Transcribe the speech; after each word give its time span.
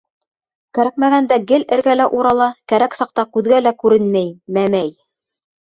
-Кәрәкмәгәндә 0.77 1.37
гел 1.51 1.67
эргәлә 1.77 2.09
урала, 2.21 2.49
кәрәк 2.75 2.99
саҡта 3.03 3.29
күҙгә 3.37 3.65
лә 3.69 3.79
күренмәй, 3.87 4.37
мәмәй. 4.59 4.95